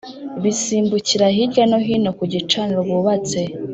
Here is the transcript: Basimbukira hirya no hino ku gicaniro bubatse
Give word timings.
Basimbukira 0.43 1.25
hirya 1.35 1.63
no 1.69 1.77
hino 1.85 2.09
ku 2.17 2.23
gicaniro 2.31 2.81
bubatse 2.89 3.41